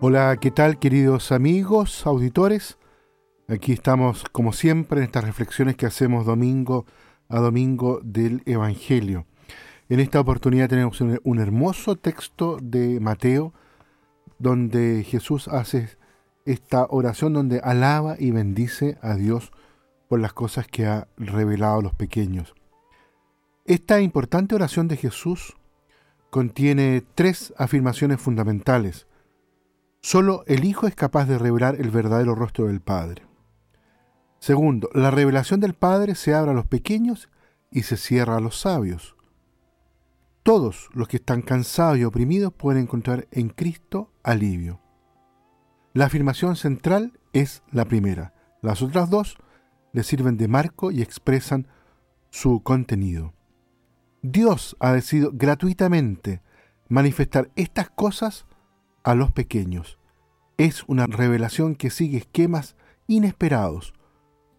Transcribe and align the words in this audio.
Hola, 0.00 0.36
¿qué 0.40 0.52
tal 0.52 0.78
queridos 0.78 1.32
amigos, 1.32 2.06
auditores? 2.06 2.78
Aquí 3.48 3.72
estamos 3.72 4.24
como 4.30 4.52
siempre 4.52 5.00
en 5.00 5.06
estas 5.06 5.24
reflexiones 5.24 5.74
que 5.74 5.86
hacemos 5.86 6.24
domingo 6.24 6.86
a 7.28 7.40
domingo 7.40 7.98
del 8.04 8.42
Evangelio. 8.46 9.26
En 9.88 9.98
esta 9.98 10.20
oportunidad 10.20 10.68
tenemos 10.68 11.00
un, 11.00 11.38
hermoso 11.40 11.96
texto 11.96 12.58
de 12.62 13.00
Mateo 13.00 13.52
donde 14.38 15.02
Jesús 15.02 15.48
hace 15.48 15.88
esta 16.44 16.86
oración 16.88 17.32
donde 17.32 17.58
alaba 17.58 18.14
y 18.20 18.30
bendice 18.30 18.98
a 19.02 19.16
Dios 19.16 19.50
por 20.08 20.20
las 20.20 20.32
cosas 20.32 20.68
que 20.68 20.86
ha 20.86 21.08
revelado 21.16 21.80
a 21.80 21.82
los 21.82 21.94
pequeños. 21.94 22.54
Esta 23.64 24.00
importante 24.00 24.54
oración 24.54 24.86
de 24.86 24.96
Jesús 24.96 25.56
contiene 26.30 27.02
tres 27.16 27.52
afirmaciones 27.56 28.20
fundamentales 28.20 29.07
Solo 30.00 30.44
el 30.46 30.64
Hijo 30.64 30.86
es 30.86 30.94
capaz 30.94 31.26
de 31.26 31.38
revelar 31.38 31.76
el 31.80 31.90
verdadero 31.90 32.34
rostro 32.34 32.66
del 32.66 32.80
Padre. 32.80 33.26
Segundo, 34.38 34.88
la 34.94 35.10
revelación 35.10 35.60
del 35.60 35.74
Padre 35.74 36.14
se 36.14 36.34
abre 36.34 36.52
a 36.52 36.54
los 36.54 36.66
pequeños 36.66 37.28
y 37.70 37.82
se 37.82 37.96
cierra 37.96 38.36
a 38.36 38.40
los 38.40 38.60
sabios. 38.60 39.16
Todos 40.44 40.88
los 40.94 41.08
que 41.08 41.16
están 41.16 41.42
cansados 41.42 41.98
y 41.98 42.04
oprimidos 42.04 42.52
pueden 42.52 42.82
encontrar 42.82 43.26
en 43.32 43.48
Cristo 43.48 44.12
alivio. 44.22 44.80
La 45.92 46.06
afirmación 46.06 46.56
central 46.56 47.18
es 47.32 47.62
la 47.72 47.84
primera. 47.84 48.32
Las 48.62 48.80
otras 48.82 49.10
dos 49.10 49.36
le 49.92 50.04
sirven 50.04 50.36
de 50.36 50.48
marco 50.48 50.90
y 50.92 51.02
expresan 51.02 51.66
su 52.30 52.62
contenido. 52.62 53.34
Dios 54.22 54.76
ha 54.80 54.92
decidido 54.92 55.30
gratuitamente 55.34 56.42
manifestar 56.88 57.50
estas 57.56 57.90
cosas 57.90 58.46
a 59.08 59.14
los 59.14 59.32
pequeños. 59.32 59.98
Es 60.58 60.84
una 60.86 61.06
revelación 61.06 61.76
que 61.76 61.88
sigue 61.88 62.18
esquemas 62.18 62.76
inesperados. 63.06 63.94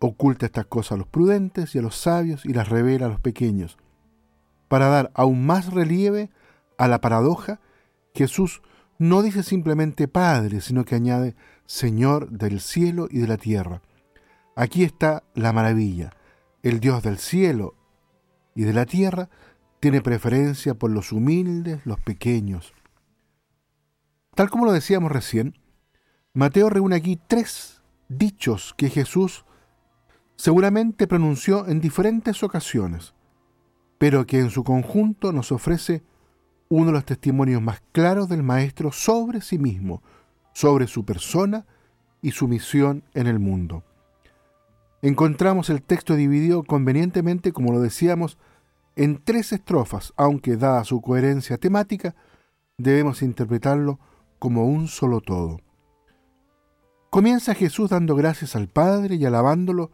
Oculta 0.00 0.44
estas 0.44 0.66
cosas 0.66 0.92
a 0.92 0.96
los 0.98 1.06
prudentes 1.06 1.74
y 1.74 1.78
a 1.78 1.82
los 1.82 1.96
sabios 1.96 2.44
y 2.44 2.52
las 2.52 2.68
revela 2.68 3.06
a 3.06 3.08
los 3.08 3.20
pequeños. 3.20 3.78
Para 4.68 4.88
dar 4.88 5.10
aún 5.14 5.46
más 5.46 5.72
relieve 5.72 6.28
a 6.76 6.88
la 6.88 7.00
paradoja, 7.00 7.58
Jesús 8.14 8.60
no 8.98 9.22
dice 9.22 9.42
simplemente 9.42 10.08
Padre, 10.08 10.60
sino 10.60 10.84
que 10.84 10.94
añade 10.94 11.36
Señor 11.64 12.28
del 12.28 12.60
cielo 12.60 13.08
y 13.10 13.20
de 13.20 13.28
la 13.28 13.38
tierra. 13.38 13.80
Aquí 14.56 14.84
está 14.84 15.22
la 15.32 15.54
maravilla. 15.54 16.10
El 16.62 16.80
Dios 16.80 17.02
del 17.02 17.16
cielo 17.16 17.76
y 18.54 18.64
de 18.64 18.74
la 18.74 18.84
tierra 18.84 19.30
tiene 19.80 20.02
preferencia 20.02 20.74
por 20.74 20.90
los 20.90 21.12
humildes, 21.12 21.80
los 21.86 21.98
pequeños. 22.00 22.74
Tal 24.34 24.50
como 24.50 24.64
lo 24.64 24.72
decíamos 24.72 25.12
recién, 25.12 25.54
Mateo 26.32 26.68
reúne 26.68 26.96
aquí 26.96 27.20
tres 27.28 27.82
dichos 28.08 28.74
que 28.76 28.90
Jesús 28.90 29.44
seguramente 30.36 31.06
pronunció 31.06 31.68
en 31.68 31.80
diferentes 31.80 32.42
ocasiones, 32.42 33.14
pero 33.98 34.26
que 34.26 34.40
en 34.40 34.50
su 34.50 34.64
conjunto 34.64 35.32
nos 35.32 35.52
ofrece 35.52 36.02
uno 36.68 36.86
de 36.86 36.92
los 36.92 37.04
testimonios 37.04 37.62
más 37.62 37.82
claros 37.92 38.28
del 38.28 38.42
Maestro 38.42 38.90
sobre 38.90 39.40
sí 39.40 39.58
mismo, 39.58 40.02
sobre 40.52 40.88
su 40.88 41.04
persona 41.04 41.66
y 42.20 42.32
su 42.32 42.48
misión 42.48 43.04
en 43.14 43.28
el 43.28 43.38
mundo. 43.38 43.84
Encontramos 45.02 45.70
el 45.70 45.82
texto 45.82 46.16
dividido 46.16 46.64
convenientemente, 46.64 47.52
como 47.52 47.72
lo 47.72 47.80
decíamos, 47.80 48.38
en 48.96 49.22
tres 49.22 49.52
estrofas, 49.52 50.12
aunque 50.16 50.56
dada 50.56 50.82
su 50.82 51.00
coherencia 51.00 51.58
temática, 51.58 52.16
debemos 52.78 53.22
interpretarlo 53.22 54.00
como 54.44 54.66
un 54.66 54.88
solo 54.88 55.22
todo. 55.22 55.56
Comienza 57.08 57.54
Jesús 57.54 57.88
dando 57.88 58.14
gracias 58.14 58.54
al 58.56 58.68
Padre 58.68 59.14
y 59.14 59.24
alabándolo 59.24 59.90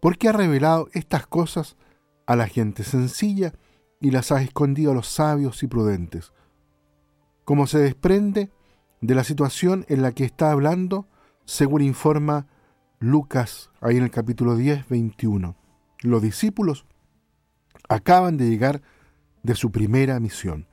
porque 0.00 0.26
ha 0.26 0.32
revelado 0.32 0.88
estas 0.94 1.26
cosas 1.26 1.76
a 2.24 2.34
la 2.34 2.46
gente 2.46 2.82
sencilla 2.82 3.52
y 4.00 4.10
las 4.10 4.32
ha 4.32 4.40
escondido 4.40 4.92
a 4.92 4.94
los 4.94 5.06
sabios 5.08 5.62
y 5.62 5.66
prudentes. 5.66 6.32
Como 7.44 7.66
se 7.66 7.78
desprende 7.78 8.50
de 9.02 9.14
la 9.14 9.22
situación 9.22 9.84
en 9.90 10.00
la 10.00 10.12
que 10.12 10.24
está 10.24 10.50
hablando, 10.50 11.06
según 11.44 11.82
informa 11.82 12.46
Lucas 13.00 13.70
ahí 13.82 13.98
en 13.98 14.04
el 14.04 14.10
capítulo 14.10 14.56
10, 14.56 14.88
21. 14.88 15.56
Los 16.00 16.22
discípulos 16.22 16.86
acaban 17.90 18.38
de 18.38 18.48
llegar 18.48 18.80
de 19.42 19.54
su 19.54 19.70
primera 19.70 20.20
misión. 20.20 20.68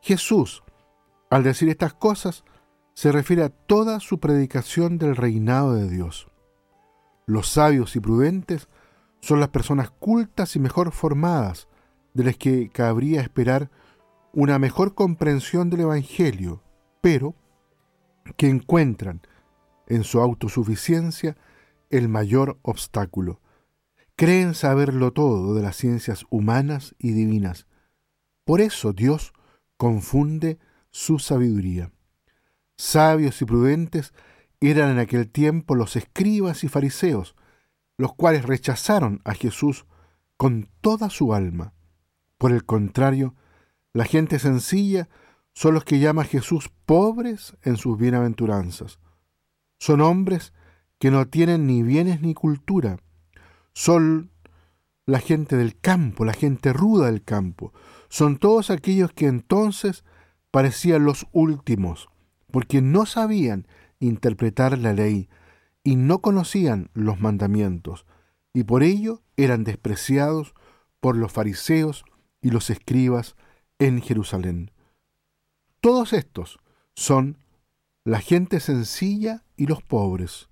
Jesús 0.00 0.64
al 1.30 1.44
decir 1.44 1.68
estas 1.68 1.94
cosas, 1.94 2.44
se 2.92 3.12
refiere 3.12 3.44
a 3.44 3.48
toda 3.48 4.00
su 4.00 4.18
predicación 4.18 4.98
del 4.98 5.16
reinado 5.16 5.74
de 5.74 5.88
Dios. 5.88 6.28
Los 7.26 7.48
sabios 7.48 7.94
y 7.96 8.00
prudentes 8.00 8.68
son 9.20 9.40
las 9.40 9.50
personas 9.50 9.90
cultas 9.90 10.56
y 10.56 10.58
mejor 10.58 10.92
formadas, 10.92 11.68
de 12.14 12.24
las 12.24 12.36
que 12.36 12.68
cabría 12.70 13.20
esperar 13.20 13.70
una 14.32 14.58
mejor 14.58 14.94
comprensión 14.94 15.70
del 15.70 15.82
Evangelio, 15.82 16.62
pero 17.00 17.36
que 18.36 18.48
encuentran 18.48 19.22
en 19.86 20.04
su 20.04 20.20
autosuficiencia 20.20 21.36
el 21.90 22.08
mayor 22.08 22.58
obstáculo. 22.62 23.40
Creen 24.16 24.54
saberlo 24.54 25.12
todo 25.12 25.54
de 25.54 25.62
las 25.62 25.76
ciencias 25.76 26.24
humanas 26.30 26.94
y 26.98 27.12
divinas. 27.12 27.66
Por 28.44 28.60
eso 28.60 28.92
Dios 28.92 29.32
confunde 29.76 30.58
su 30.90 31.18
sabiduría. 31.18 31.92
Sabios 32.76 33.40
y 33.42 33.44
prudentes 33.44 34.12
eran 34.60 34.90
en 34.90 34.98
aquel 34.98 35.30
tiempo 35.30 35.74
los 35.74 35.96
escribas 35.96 36.64
y 36.64 36.68
fariseos, 36.68 37.34
los 37.96 38.14
cuales 38.14 38.44
rechazaron 38.44 39.20
a 39.24 39.34
Jesús 39.34 39.86
con 40.36 40.68
toda 40.80 41.10
su 41.10 41.34
alma. 41.34 41.74
Por 42.38 42.52
el 42.52 42.64
contrario, 42.64 43.34
la 43.92 44.04
gente 44.04 44.38
sencilla 44.38 45.08
son 45.52 45.74
los 45.74 45.84
que 45.84 45.98
llama 45.98 46.22
a 46.22 46.26
Jesús 46.26 46.70
pobres 46.86 47.56
en 47.62 47.76
sus 47.76 47.98
bienaventuranzas. 47.98 48.98
Son 49.78 50.00
hombres 50.00 50.52
que 50.98 51.10
no 51.10 51.26
tienen 51.26 51.66
ni 51.66 51.82
bienes 51.82 52.20
ni 52.20 52.34
cultura. 52.34 52.98
Son 53.72 54.30
la 55.06 55.18
gente 55.18 55.56
del 55.56 55.78
campo, 55.78 56.24
la 56.24 56.32
gente 56.32 56.72
ruda 56.72 57.06
del 57.06 57.22
campo. 57.22 57.72
Son 58.08 58.38
todos 58.38 58.70
aquellos 58.70 59.12
que 59.12 59.26
entonces 59.26 60.04
parecían 60.50 61.04
los 61.04 61.26
últimos, 61.32 62.08
porque 62.50 62.82
no 62.82 63.06
sabían 63.06 63.66
interpretar 63.98 64.78
la 64.78 64.92
ley 64.92 65.28
y 65.84 65.96
no 65.96 66.20
conocían 66.20 66.90
los 66.94 67.20
mandamientos, 67.20 68.06
y 68.52 68.64
por 68.64 68.82
ello 68.82 69.22
eran 69.36 69.64
despreciados 69.64 70.54
por 71.00 71.16
los 71.16 71.32
fariseos 71.32 72.04
y 72.42 72.50
los 72.50 72.70
escribas 72.70 73.36
en 73.78 74.02
Jerusalén. 74.02 74.72
Todos 75.80 76.12
estos 76.12 76.58
son 76.94 77.38
la 78.04 78.20
gente 78.20 78.60
sencilla 78.60 79.44
y 79.56 79.66
los 79.66 79.82
pobres, 79.82 80.48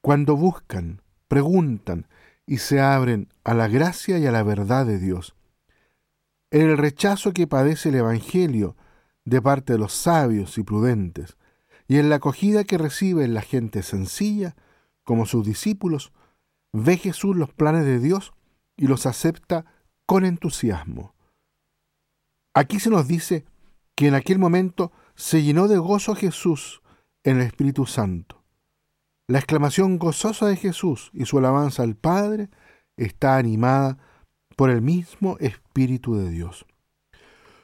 cuando 0.00 0.36
buscan, 0.36 1.00
preguntan 1.28 2.06
y 2.44 2.58
se 2.58 2.80
abren 2.80 3.28
a 3.44 3.54
la 3.54 3.68
gracia 3.68 4.18
y 4.18 4.26
a 4.26 4.32
la 4.32 4.42
verdad 4.42 4.84
de 4.84 4.98
Dios. 4.98 5.34
En 6.50 6.62
el 6.62 6.76
rechazo 6.76 7.32
que 7.32 7.46
padece 7.46 7.88
el 7.88 7.94
Evangelio 7.96 8.76
de 9.24 9.40
parte 9.40 9.74
de 9.74 9.78
los 9.78 9.92
sabios 9.92 10.58
y 10.58 10.62
prudentes, 10.62 11.36
y 11.88 11.98
en 11.98 12.08
la 12.08 12.16
acogida 12.16 12.64
que 12.64 12.78
recibe 12.78 13.26
la 13.28 13.42
gente 13.42 13.82
sencilla, 13.82 14.56
como 15.04 15.26
sus 15.26 15.44
discípulos, 15.44 16.12
ve 16.72 16.96
Jesús 16.96 17.36
los 17.36 17.52
planes 17.52 17.84
de 17.84 17.98
Dios 17.98 18.32
y 18.76 18.86
los 18.86 19.06
acepta 19.06 19.64
con 20.06 20.24
entusiasmo. 20.24 21.14
Aquí 22.54 22.80
se 22.80 22.90
nos 22.90 23.08
dice 23.08 23.44
que 23.94 24.08
en 24.08 24.14
aquel 24.14 24.38
momento 24.38 24.92
se 25.14 25.42
llenó 25.42 25.68
de 25.68 25.78
gozo 25.78 26.14
Jesús 26.14 26.82
en 27.24 27.36
el 27.36 27.46
Espíritu 27.46 27.86
Santo. 27.86 28.42
La 29.28 29.38
exclamación 29.38 29.98
gozosa 29.98 30.46
de 30.46 30.56
Jesús 30.56 31.10
y 31.14 31.24
su 31.26 31.38
alabanza 31.38 31.82
al 31.82 31.94
Padre 31.94 32.50
está 32.96 33.36
animada 33.36 33.98
por 34.56 34.70
el 34.70 34.82
mismo 34.82 35.36
Espíritu 35.38 36.16
de 36.16 36.30
Dios. 36.30 36.66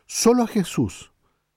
Solo 0.06 0.46
Jesús 0.46 1.12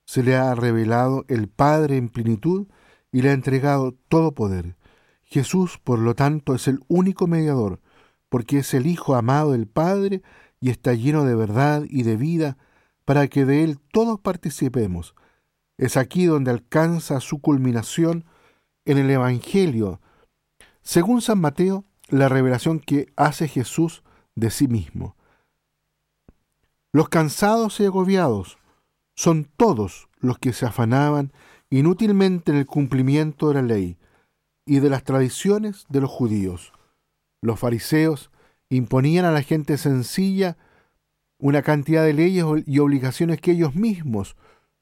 se 0.05 0.23
le 0.23 0.35
ha 0.35 0.53
revelado 0.55 1.25
el 1.27 1.47
Padre 1.47 1.97
en 1.97 2.09
plenitud 2.09 2.67
y 3.11 3.21
le 3.21 3.29
ha 3.29 3.33
entregado 3.33 3.95
todo 4.07 4.33
poder. 4.33 4.75
Jesús, 5.23 5.79
por 5.83 5.99
lo 5.99 6.15
tanto, 6.15 6.55
es 6.55 6.67
el 6.67 6.79
único 6.87 7.27
mediador, 7.27 7.79
porque 8.29 8.59
es 8.59 8.73
el 8.73 8.85
Hijo 8.85 9.15
amado 9.15 9.51
del 9.51 9.67
Padre 9.67 10.21
y 10.59 10.69
está 10.69 10.93
lleno 10.93 11.23
de 11.25 11.35
verdad 11.35 11.83
y 11.89 12.03
de 12.03 12.17
vida, 12.17 12.57
para 13.05 13.27
que 13.27 13.45
de 13.45 13.63
él 13.63 13.79
todos 13.91 14.19
participemos. 14.19 15.15
Es 15.77 15.97
aquí 15.97 16.25
donde 16.25 16.51
alcanza 16.51 17.19
su 17.19 17.41
culminación 17.41 18.25
en 18.85 18.97
el 18.97 19.09
Evangelio, 19.09 20.01
según 20.81 21.21
San 21.21 21.39
Mateo, 21.39 21.85
la 22.09 22.29
revelación 22.29 22.79
que 22.79 23.11
hace 23.15 23.47
Jesús 23.47 24.03
de 24.35 24.51
sí 24.51 24.67
mismo. 24.67 25.15
Los 26.91 27.09
cansados 27.09 27.79
y 27.79 27.85
agobiados, 27.85 28.57
son 29.15 29.45
todos 29.57 30.09
los 30.19 30.37
que 30.39 30.53
se 30.53 30.65
afanaban 30.65 31.31
inútilmente 31.69 32.51
en 32.51 32.57
el 32.57 32.65
cumplimiento 32.65 33.49
de 33.49 33.53
la 33.55 33.61
ley 33.61 33.97
y 34.65 34.79
de 34.79 34.89
las 34.89 35.03
tradiciones 35.03 35.85
de 35.89 36.01
los 36.01 36.09
judíos. 36.09 36.73
Los 37.41 37.59
fariseos 37.59 38.31
imponían 38.69 39.25
a 39.25 39.31
la 39.31 39.41
gente 39.41 39.77
sencilla 39.77 40.57
una 41.39 41.61
cantidad 41.61 42.03
de 42.03 42.13
leyes 42.13 42.45
y 42.65 42.79
obligaciones 42.79 43.41
que 43.41 43.51
ellos 43.51 43.75
mismos 43.75 44.35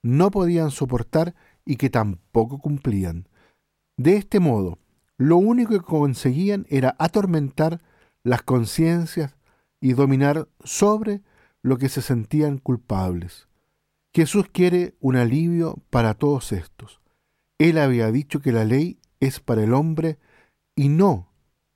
no 0.04 0.32
podían 0.32 0.72
soportar 0.72 1.36
y 1.66 1.78
que 1.78 1.90
tampoco 1.90 2.60
cumplían. 2.60 3.28
De 3.98 4.16
este 4.16 4.40
modo, 4.40 4.80
lo 5.18 5.38
único 5.38 5.72
que 5.72 5.82
conseguían 5.82 6.66
era 6.70 6.96
atormentar 7.00 7.82
las 8.24 8.42
conciencias 8.42 9.36
y 9.82 9.94
dominar 9.94 10.48
sobre 10.64 11.22
lo 11.62 11.78
que 11.78 11.90
se 11.90 12.02
sentían 12.02 12.58
culpables. 12.58 13.49
Jesús 14.14 14.48
quiere 14.52 14.96
un 15.00 15.16
alivio 15.16 15.84
para 15.90 16.16
todos 16.16 16.52
estos. 16.52 17.02
Él 17.60 17.78
había 17.78 18.12
dicho 18.12 18.42
que 18.42 18.52
la 18.52 18.66
ley 18.66 19.00
es 19.20 19.40
para 19.40 19.64
el 19.64 19.74
hombre 19.74 20.18
y 20.76 20.90
no 20.90 21.30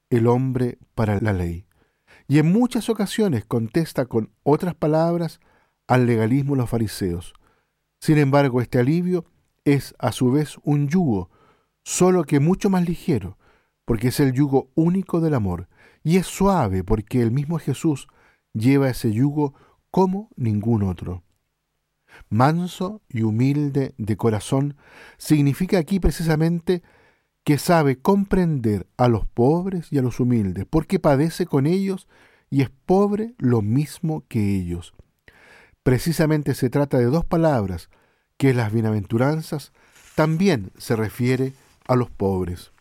el 0.09 0.27
hombre 0.27 0.77
para 0.95 1.19
la 1.19 1.33
ley. 1.33 1.65
Y 2.27 2.39
en 2.39 2.51
muchas 2.51 2.89
ocasiones 2.89 3.45
contesta 3.45 4.05
con 4.05 4.31
otras 4.43 4.75
palabras 4.75 5.39
al 5.87 6.05
legalismo 6.05 6.53
de 6.53 6.61
los 6.61 6.69
fariseos. 6.69 7.33
Sin 7.99 8.17
embargo, 8.17 8.61
este 8.61 8.79
alivio 8.79 9.25
es 9.65 9.95
a 9.99 10.11
su 10.11 10.31
vez 10.31 10.57
un 10.63 10.87
yugo, 10.87 11.29
solo 11.83 12.23
que 12.23 12.39
mucho 12.39 12.69
más 12.69 12.87
ligero, 12.87 13.37
porque 13.85 14.09
es 14.09 14.19
el 14.19 14.33
yugo 14.33 14.71
único 14.75 15.19
del 15.19 15.33
amor, 15.33 15.67
y 16.03 16.17
es 16.17 16.27
suave 16.27 16.83
porque 16.83 17.21
el 17.21 17.31
mismo 17.31 17.59
Jesús 17.59 18.07
lleva 18.53 18.89
ese 18.89 19.11
yugo 19.11 19.53
como 19.89 20.29
ningún 20.35 20.83
otro. 20.83 21.23
Manso 22.29 23.01
y 23.09 23.23
humilde 23.23 23.93
de 23.97 24.17
corazón 24.17 24.75
significa 25.17 25.77
aquí 25.77 25.99
precisamente 25.99 26.83
que 27.43 27.57
sabe 27.57 27.97
comprender 27.97 28.87
a 28.97 29.07
los 29.07 29.27
pobres 29.27 29.87
y 29.91 29.97
a 29.97 30.01
los 30.01 30.19
humildes, 30.19 30.65
porque 30.69 30.99
padece 30.99 31.45
con 31.45 31.65
ellos 31.65 32.07
y 32.49 32.61
es 32.61 32.69
pobre 32.85 33.33
lo 33.37 33.61
mismo 33.61 34.23
que 34.27 34.55
ellos. 34.55 34.93
Precisamente 35.83 36.53
se 36.53 36.69
trata 36.69 36.97
de 36.97 37.05
dos 37.05 37.25
palabras, 37.25 37.89
que 38.37 38.53
las 38.53 38.71
bienaventuranzas 38.71 39.73
también 40.15 40.71
se 40.77 40.95
refiere 40.95 41.53
a 41.87 41.95
los 41.95 42.09
pobres. 42.09 42.71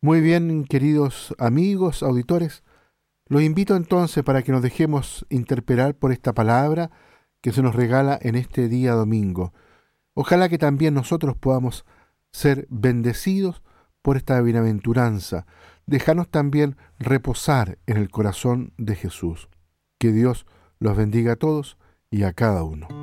Muy 0.00 0.20
bien, 0.20 0.64
queridos 0.64 1.34
amigos, 1.38 2.02
auditores, 2.02 2.62
los 3.26 3.42
invito 3.42 3.76
entonces 3.76 4.24
para 4.24 4.42
que 4.42 4.52
nos 4.52 4.62
dejemos 4.62 5.26
interpelar 5.28 5.94
por 5.94 6.10
esta 6.12 6.32
palabra 6.32 6.90
que 7.40 7.52
se 7.52 7.62
nos 7.62 7.74
regala 7.74 8.18
en 8.20 8.34
este 8.34 8.68
día 8.68 8.92
domingo. 8.92 9.52
Ojalá 10.14 10.48
que 10.48 10.58
también 10.58 10.94
nosotros 10.94 11.36
podamos 11.36 11.84
ser 12.32 12.66
bendecidos 12.70 13.62
por 14.02 14.16
esta 14.16 14.40
bienaventuranza, 14.40 15.46
dejarnos 15.86 16.28
también 16.28 16.76
reposar 16.98 17.78
en 17.86 17.96
el 17.96 18.10
corazón 18.10 18.72
de 18.78 18.96
Jesús. 18.96 19.48
Que 19.98 20.12
Dios 20.12 20.46
los 20.78 20.96
bendiga 20.96 21.32
a 21.32 21.36
todos 21.36 21.76
y 22.10 22.22
a 22.24 22.32
cada 22.32 22.62
uno. 22.62 22.99